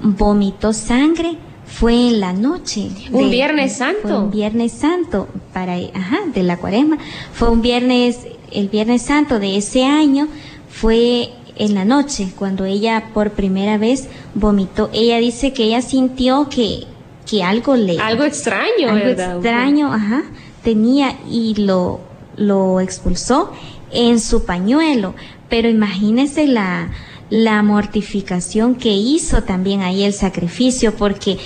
[0.01, 2.89] vomitó sangre, fue en la noche.
[3.11, 4.23] Un Viernes Santo.
[4.23, 6.97] un Viernes Santo para, ajá, de la cuaresma.
[7.33, 10.27] Fue un viernes, el Viernes Santo de ese año
[10.69, 14.89] fue en la noche cuando ella por primera vez vomitó.
[14.93, 16.85] Ella dice que ella sintió que
[17.31, 17.99] que algo le...
[17.99, 20.23] Algo extraño, algo extraño, ajá,
[20.63, 22.01] tenía y lo,
[22.35, 23.51] lo expulsó
[23.91, 25.13] en su pañuelo.
[25.49, 26.89] Pero imagínese la,
[27.31, 31.37] la mortificación que hizo también ahí el sacrificio, porque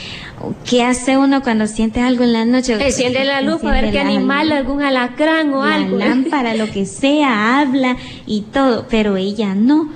[0.67, 2.73] ¿qué hace uno cuando siente algo en la noche?
[2.83, 5.97] Enciende la luz para ver qué animal, algún alacrán o algo.
[5.97, 9.89] lámpara, lo que sea, habla y todo, pero ella no.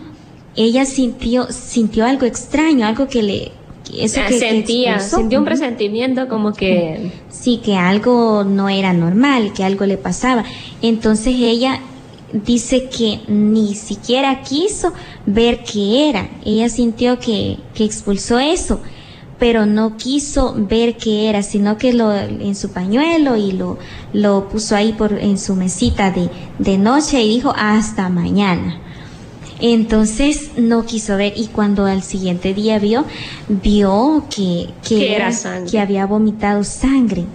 [0.56, 3.52] Ella sintió, sintió algo extraño, algo que le,
[3.98, 7.12] eso que, sentía, sintió un presentimiento como que...
[7.30, 10.44] Sí, que algo no era normal, que algo le pasaba.
[10.82, 11.80] Entonces ella
[12.34, 14.94] dice que ni siquiera quiso
[15.26, 16.30] ver qué era.
[16.46, 18.82] Ella sintió que, que expulsó eso,
[19.38, 23.78] pero no quiso ver qué era, sino que lo en su pañuelo y lo,
[24.14, 28.82] lo puso ahí por, en su mesita de, de noche y dijo hasta mañana.
[29.62, 33.04] Entonces no quiso ver y cuando al siguiente día vio,
[33.50, 35.32] vio que, que, era,
[35.70, 37.26] que había vomitado sangre.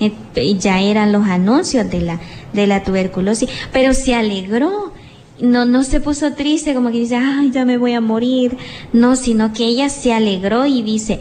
[0.00, 2.20] Eh, ya eran los anuncios de la,
[2.52, 4.92] de la tuberculosis, pero se alegró.
[5.40, 8.56] No, no se puso triste como que dice, ay, ya me voy a morir.
[8.92, 11.20] No, sino que ella se alegró y dice,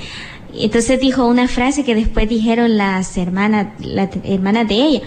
[0.54, 5.02] entonces dijo una frase que después dijeron las hermanas, las hermanas de ella,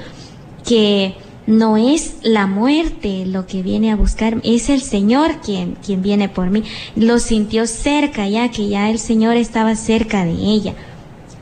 [0.66, 1.14] que
[1.46, 6.28] no es la muerte lo que viene a buscar, es el Señor quien, quien viene
[6.28, 6.62] por mí.
[6.96, 10.74] Lo sintió cerca ya, que ya el Señor estaba cerca de ella.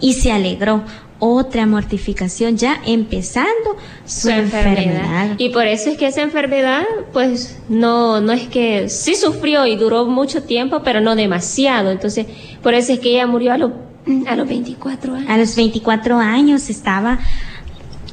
[0.01, 0.83] Y se alegró.
[1.25, 5.37] Otra mortificación ya empezando su, enfermedad.
[5.39, 6.83] Y por eso es que esa enfermedad,
[7.13, 11.93] pues no, no es que sí sufrió y duró mucho tiempo, pero no demasiado.
[11.93, 12.27] Entonces,
[12.61, 15.31] por eso es que ella murió a, a los 24 años.
[15.31, 17.21] A los 24 años estaba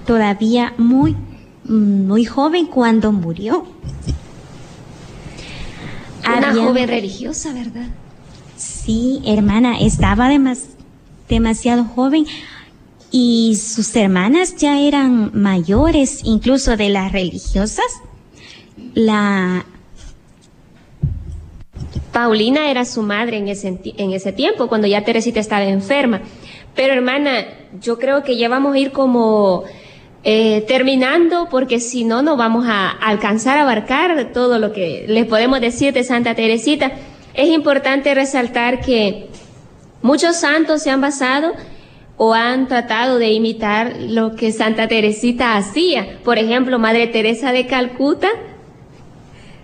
[0.06, 1.15] todavía muy
[1.69, 3.65] muy joven cuando murió.
[6.26, 7.88] Una joven religiosa, ¿verdad?
[8.56, 10.30] Sí, hermana, estaba
[11.28, 12.26] demasiado joven
[13.12, 17.86] y sus hermanas ya eran mayores, incluso de las religiosas.
[18.93, 19.65] La
[22.12, 26.22] Paulina era su madre en ese, en ese tiempo, cuando ya Teresita estaba enferma.
[26.76, 27.45] Pero hermana,
[27.82, 29.63] yo creo que ya vamos a ir como
[30.24, 35.26] eh, terminando, porque si no, no vamos a alcanzar a abarcar todo lo que les
[35.26, 36.91] podemos decir de Santa Teresita.
[37.34, 39.30] Es importante resaltar que
[40.02, 41.54] muchos santos se han basado
[42.21, 46.19] o han tratado de imitar lo que Santa Teresita hacía.
[46.25, 48.27] Por ejemplo, Madre Teresa de Calcuta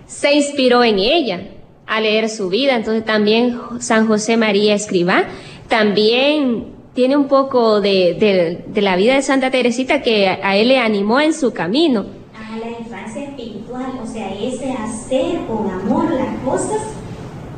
[0.06, 1.48] se inspiró en ella
[1.86, 2.74] a leer su vida.
[2.74, 5.24] Entonces también San José María Escribá
[5.68, 11.20] también tiene un poco de, la vida de Santa Teresita que a, él le animó
[11.20, 12.06] en su camino.
[12.34, 16.80] A la infancia espiritual, o sea, ese hacer con amor las cosas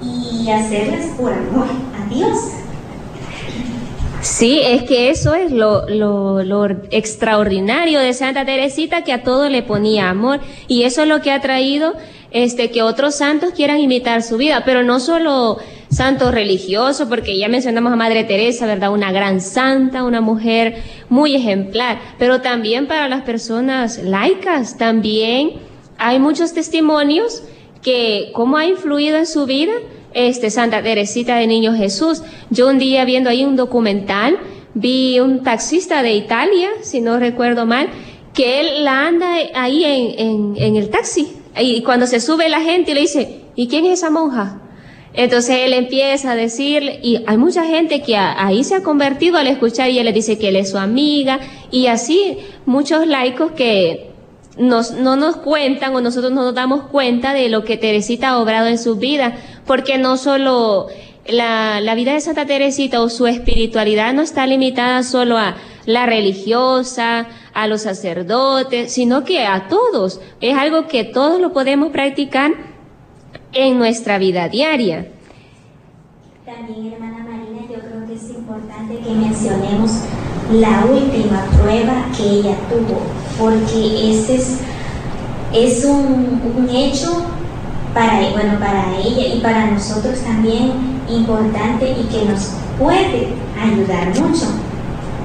[0.03, 2.59] y hacerlas por amor a Dios.
[4.21, 9.49] Sí, es que eso es lo, lo, lo, extraordinario de Santa Teresita, que a todo
[9.49, 10.41] le ponía amor.
[10.67, 11.95] Y eso es lo que ha traído
[12.31, 17.49] este, que otros santos quieran imitar su vida, pero no solo santos religiosos, porque ya
[17.49, 18.93] mencionamos a Madre Teresa, ¿verdad?
[18.93, 25.53] Una gran santa, una mujer muy ejemplar, pero también para las personas laicas, también
[25.97, 27.43] hay muchos testimonios
[27.83, 29.73] que cómo ha influido en su vida
[30.15, 32.23] este Santa Teresita de Niño Jesús.
[32.51, 34.39] Yo un día viendo ahí un documental,
[34.75, 37.89] vi un taxista de Italia, si no recuerdo mal,
[38.35, 41.33] que él la anda ahí en, el taxi.
[41.59, 44.63] Y cuando se sube la gente le dice, ¿y quién es esa monja?
[45.15, 49.49] Entonces él empieza a decir, y hay mucha gente que ahí se ha convertido al
[49.49, 51.41] escuchar y él le dice que él es su amiga,
[51.73, 54.09] y así muchos laicos que
[54.59, 58.67] no nos cuentan o nosotros no nos damos cuenta de lo que Teresita ha obrado
[58.67, 59.37] en su vida,
[59.69, 60.89] porque no solo
[61.27, 65.57] la, la vida de Santa Teresita o su espiritualidad no está limitada solo a
[65.87, 70.21] la religiosa, a los sacerdotes, sino que a todos.
[70.41, 72.53] Es algo que todos lo podemos practicar
[73.53, 75.09] en nuestra vida diaria.
[76.45, 79.91] también, hermana Marina, yo creo que es importante que mencionemos
[80.53, 83.01] la última prueba que ella tuvo,
[83.39, 84.61] porque ese es,
[85.53, 87.25] es un, un hecho
[87.99, 94.47] para, bueno, para ella y para nosotros también importante y que nos puede ayudar mucho,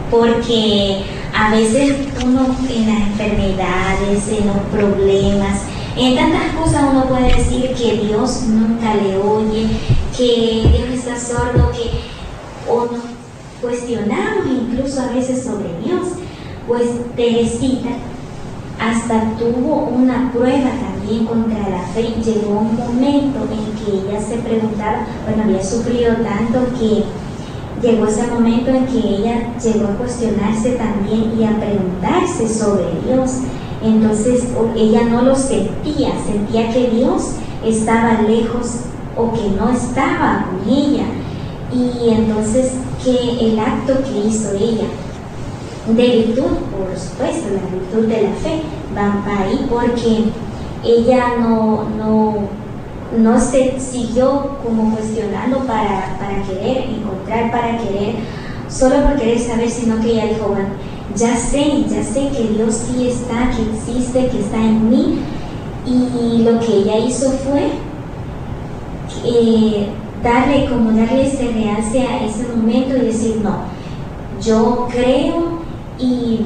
[0.09, 1.03] porque
[1.37, 1.93] a veces
[2.25, 5.59] uno en las enfermedades, en los problemas,
[5.95, 9.67] en tantas cosas uno puede decir que Dios nunca le oye,
[10.17, 11.91] que Dios está sordo, que
[12.67, 13.03] o nos
[13.61, 16.07] cuestionamos incluso a veces sobre Dios.
[16.67, 17.89] Pues Teresita
[18.79, 20.92] hasta tuvo una prueba también
[21.27, 22.13] contra la fe.
[22.23, 27.03] Llegó un momento en que ella se preguntaba, bueno, había sufrido tanto que
[27.81, 33.31] llegó ese momento en que ella llegó a cuestionarse también y a preguntarse sobre Dios.
[33.83, 34.45] Entonces
[34.75, 37.33] ella no lo sentía, sentía que Dios
[37.65, 38.79] estaba lejos
[39.17, 41.05] o que no estaba con ella.
[41.73, 42.73] Y entonces
[43.03, 44.85] que el acto que hizo ella,
[45.87, 48.61] de virtud, por supuesto, la virtud de la fe,
[48.95, 50.25] va para ahí porque
[50.85, 52.35] ella no, no,
[53.17, 58.15] no se siguió como cuestionando para, para querer encontrar, para querer,
[58.69, 60.69] solo por querer saber, sino que ella dijo, bueno,
[61.15, 65.19] ya sé, ya sé que Dios sí está, que existe, que está en mí.
[65.85, 67.71] Y lo que ella hizo fue
[69.25, 69.89] eh,
[70.23, 73.57] darle, como darle ese realce a ese momento y decir, no,
[74.41, 75.59] yo creo
[75.99, 76.39] y,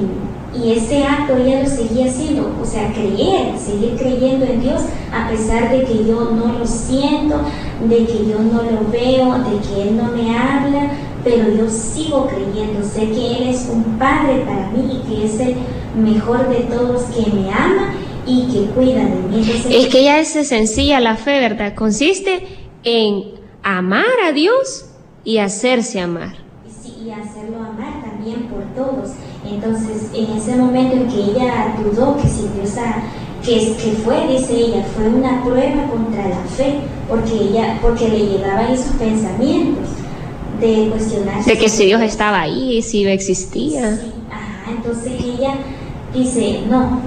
[0.54, 4.82] y ese acto ella lo seguía haciendo, o sea, creer, seguir creyendo en Dios
[5.12, 7.40] a pesar de que yo no lo siento,
[7.88, 10.90] de que yo no lo veo, de que Él no me habla,
[11.22, 15.38] pero yo sigo creyendo, sé que Él es un Padre para mí y que es
[15.40, 15.56] el
[16.00, 17.94] mejor de todos que me ama
[18.26, 19.50] y que cuida de mí.
[19.70, 21.74] es que ya es sencilla la fe, ¿verdad?
[21.74, 22.46] Consiste
[22.84, 24.86] en amar a Dios
[25.24, 26.36] y hacerse amar.
[26.66, 29.10] Sí, y hacerlo amar también por todos.
[29.50, 32.72] Entonces, en ese momento en que ella dudó que si Dios
[33.44, 38.26] que, que fue, dice ella, fue una prueba contra la fe, porque ella, porque le
[38.26, 39.88] llegaban esos pensamientos
[40.60, 41.50] de cuestionarse.
[41.50, 43.96] De que si Dios estaba ahí, si existía.
[43.96, 45.54] Sí, ajá, entonces ella
[46.12, 47.00] dice, no,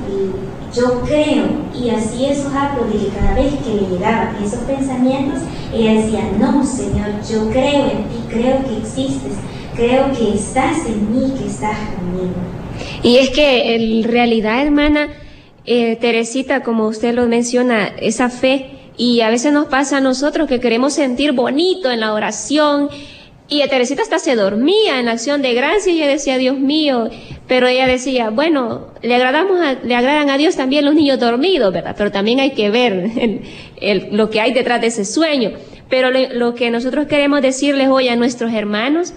[0.74, 5.42] yo creo, y así esos actos de que cada vez que le llegaban esos pensamientos,
[5.74, 9.34] ella decía, no, Señor, yo creo en ti, creo que existes,
[9.76, 12.36] creo que estás en mí, que estás conmigo.
[13.04, 15.10] Y es que en realidad, hermana,
[15.66, 20.48] eh, Teresita, como usted lo menciona, esa fe, y a veces nos pasa a nosotros
[20.48, 22.90] que queremos sentir bonito en la oración,
[23.52, 26.58] y a Teresita hasta se dormía en la acción de gracia y ella decía, Dios
[26.58, 27.10] mío,
[27.50, 31.94] pero ella decía, bueno, le agradamos le agradan a Dios también los niños dormidos, ¿verdad?
[31.98, 33.42] Pero también hay que ver
[34.12, 35.52] lo que hay detrás de ese sueño.
[35.90, 39.14] Pero lo que nosotros queremos decirles hoy a nuestros hermanos,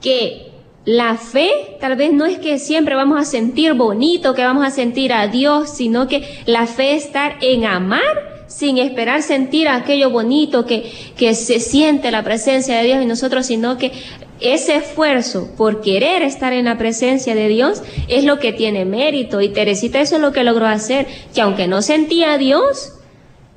[0.00, 0.48] que
[0.84, 4.70] la fe tal vez no es que siempre vamos a sentir bonito, que vamos a
[4.70, 10.08] sentir a Dios, sino que la fe es estar en amar sin esperar sentir aquello
[10.10, 13.92] bonito que, que se siente la presencia de Dios en nosotros, sino que
[14.40, 19.40] ese esfuerzo por querer estar en la presencia de Dios es lo que tiene mérito.
[19.40, 22.97] Y Teresita eso es lo que logró hacer, que aunque no sentía a Dios,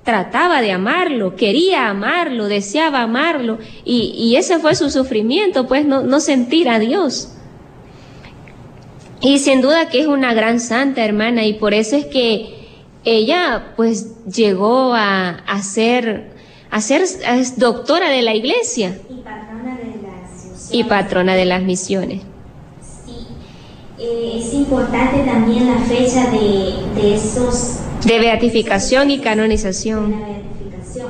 [0.04, 6.02] trataba de amarlo, quería amarlo, deseaba amarlo, y, y ese fue su sufrimiento, pues no,
[6.02, 7.34] no sentir a Dios.
[9.22, 12.62] Y sin duda que es una gran santa hermana, y por eso es que
[13.04, 16.32] ella pues llegó a, a ser,
[16.72, 17.04] a ser
[17.58, 18.98] doctora de la iglesia.
[19.10, 20.70] Y patrona de las misiones.
[20.72, 22.22] Y patrona de las misiones.
[24.04, 27.82] Eh, es importante también la fecha de, de esos...
[28.04, 30.10] De beatificación y canonización.
[30.10, 31.10] La beatificación.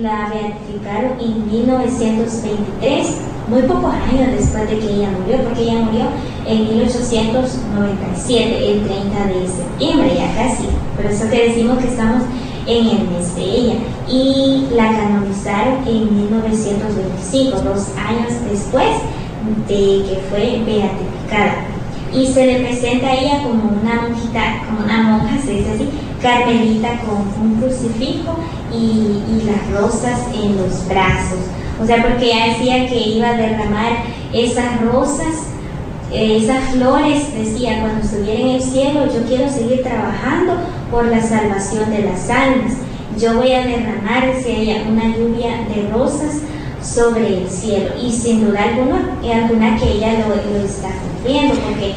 [0.00, 3.08] La beatificaron en 1923,
[3.46, 6.06] muy pocos años después de que ella murió, porque ella murió
[6.46, 10.64] en 1897, el 30 de septiembre, ya casi.
[10.96, 12.22] Por eso te decimos que estamos
[12.66, 13.74] en el mes de ella.
[14.08, 18.88] Y la canonizaron en 1925, dos años después
[19.68, 21.69] de que fue beatificada.
[22.12, 25.88] Y se le presenta a ella como una monjita, como una monja, se dice así,
[26.20, 28.36] carmelita con un crucifijo
[28.72, 31.38] y, y las rosas en los brazos.
[31.80, 33.92] O sea, porque ella decía que iba a derramar
[34.32, 35.50] esas rosas
[36.12, 40.54] eh, esas flores, decía, cuando estuviera en el cielo, yo quiero seguir trabajando
[40.90, 42.72] por la salvación de las almas.
[43.16, 46.40] Yo voy a derramar, decía ella, una lluvia de rosas
[46.82, 47.90] sobre el cielo.
[48.00, 51.94] Y sin duda alguna, alguna que ella lo, lo está cumpliendo, porque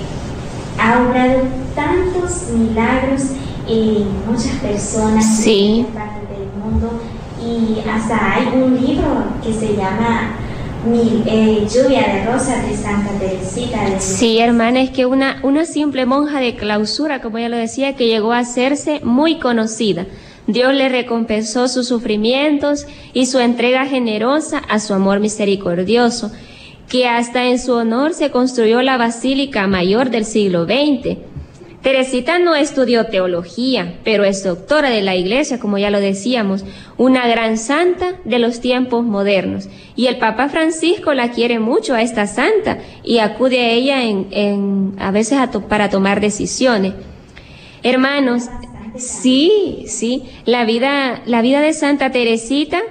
[0.80, 1.44] ha obrado
[1.76, 3.22] tantos milagros
[3.68, 5.86] en muchas personas sí.
[5.88, 7.00] en parte del mundo.
[7.42, 10.38] Y hasta hay un libro que se llama
[10.86, 13.90] mi, eh, lluvia de rosas de Santa Teresita.
[13.90, 17.96] De sí, hermana, es que una, una simple monja de clausura, como ella lo decía,
[17.96, 20.06] que llegó a hacerse muy conocida.
[20.48, 26.32] Dios le recompensó sus sufrimientos y su entrega generosa a su amor misericordioso,
[26.90, 31.18] que hasta en su honor se construyó la Basílica Mayor del siglo XX
[31.84, 36.64] Teresita no estudió teología, pero es doctora de la iglesia, como ya lo decíamos,
[36.96, 39.68] una gran santa de los tiempos modernos.
[39.98, 43.98] Y el Papa Francisco la quiere mucho a esta santa y acude a ella
[44.98, 46.94] a veces para tomar decisiones.
[47.84, 48.44] Hermanos,
[48.98, 52.82] sí, sí, la vida, la vida de Santa Teresita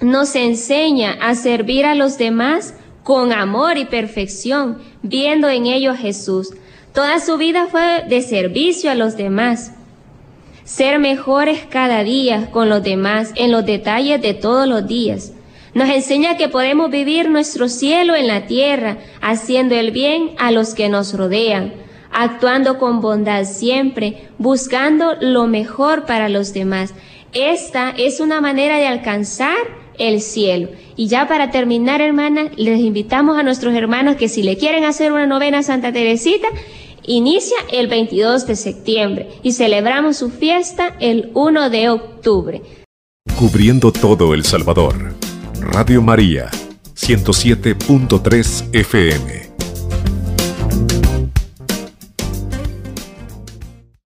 [0.00, 5.96] nos enseña a servir a los demás con amor y perfección, viendo en ello a
[5.96, 6.54] Jesús.
[6.94, 9.72] Toda su vida fue de servicio a los demás.
[10.64, 15.32] Ser mejores cada día con los demás en los detalles de todos los días.
[15.74, 20.74] Nos enseña que podemos vivir nuestro cielo en la tierra, haciendo el bien a los
[20.74, 21.74] que nos rodean,
[22.10, 26.94] actuando con bondad siempre, buscando lo mejor para los demás.
[27.32, 29.56] Esta es una manera de alcanzar
[29.98, 30.68] el cielo.
[30.96, 35.12] Y ya para terminar, hermanas, les invitamos a nuestros hermanos que si le quieren hacer
[35.12, 36.48] una novena a Santa Teresita,
[37.04, 42.62] inicia el 22 de septiembre y celebramos su fiesta el 1 de octubre.
[43.38, 45.14] Cubriendo todo El Salvador.
[45.60, 46.50] Radio María,
[46.94, 49.49] 107.3 FM.